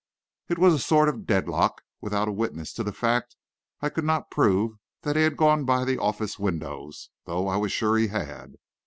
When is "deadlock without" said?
1.27-2.27